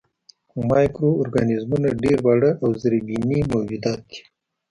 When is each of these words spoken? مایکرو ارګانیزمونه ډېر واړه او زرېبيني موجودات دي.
مایکرو 0.69 1.11
ارګانیزمونه 1.21 1.89
ډېر 2.03 2.17
واړه 2.25 2.51
او 2.63 2.69
زرېبيني 2.81 3.39
موجودات 3.53 3.99
دي. 4.09 4.19